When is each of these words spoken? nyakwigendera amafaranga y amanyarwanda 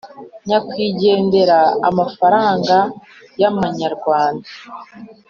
nyakwigendera 0.47 1.59
amafaranga 1.89 2.77
y 3.41 3.43
amanyarwanda 3.49 4.47